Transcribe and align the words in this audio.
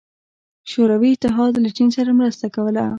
شوروي 0.71 1.09
اتحاد 1.15 1.53
له 1.63 1.69
چین 1.77 1.89
سره 1.97 2.11
مرسته 2.19 2.45
کوله. 2.55 2.85